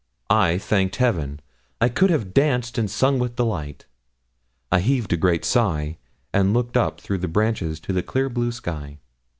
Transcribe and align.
I 0.31 0.57
thanked 0.57 0.95
heaven; 0.95 1.41
I 1.79 1.87
could 1.87 2.09
have 2.09 2.33
danced 2.33 2.79
and 2.79 2.89
sung 2.89 3.19
with 3.19 3.35
delight; 3.35 3.85
I 4.71 4.79
heaved 4.79 5.13
a 5.13 5.15
great 5.15 5.45
sigh 5.45 5.99
and 6.33 6.55
looked 6.55 6.75
up 6.75 6.99
through 6.99 7.19
the 7.19 7.27
branches 7.27 7.79
to 7.81 7.93
the 7.93 8.01
clear 8.01 8.27
blue 8.27 8.51
sky. 8.51 8.97